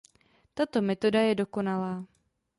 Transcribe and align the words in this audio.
Tato 0.53 0.81
metoda 0.81 1.21
je 1.21 1.35
dokonalá. 1.35 1.93